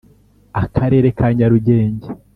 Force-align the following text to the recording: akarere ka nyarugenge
akarere 0.63 1.07
ka 1.17 1.27
nyarugenge 1.37 2.07